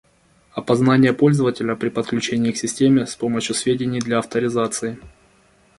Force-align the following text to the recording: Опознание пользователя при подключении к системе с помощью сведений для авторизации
Опознание 0.53 1.13
пользователя 1.13 1.75
при 1.75 1.89
подключении 1.89 2.49
к 2.51 2.57
системе 2.57 3.05
с 3.05 3.15
помощью 3.15 3.53
сведений 3.53 3.99
для 3.99 4.17
авторизации 4.17 4.97